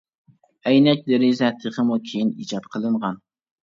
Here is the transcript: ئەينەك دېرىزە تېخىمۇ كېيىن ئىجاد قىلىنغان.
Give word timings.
ئەينەك 0.71 1.05
دېرىزە 1.11 1.53
تېخىمۇ 1.61 2.01
كېيىن 2.09 2.35
ئىجاد 2.35 2.71
قىلىنغان. 2.77 3.27